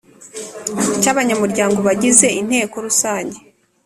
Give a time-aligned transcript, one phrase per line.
[1.01, 3.37] cy abanyamuryango bagize Inteko Rusange